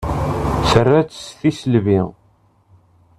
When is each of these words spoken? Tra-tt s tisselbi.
Tra-tt 0.69 1.11
s 1.25 1.27
tisselbi. 1.39 1.99